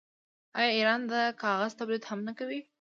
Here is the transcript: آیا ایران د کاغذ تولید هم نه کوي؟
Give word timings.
آیا 0.57 0.69
ایران 0.77 1.01
د 1.11 1.13
کاغذ 1.41 1.71
تولید 1.79 2.03
هم 2.09 2.19
نه 2.27 2.33
کوي؟ 2.39 2.59